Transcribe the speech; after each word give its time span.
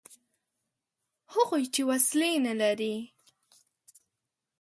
هغوی 1.33 1.63
چې 1.73 1.81
وسلې 1.89 2.31
نه 2.45 2.53
لري. 2.61 2.95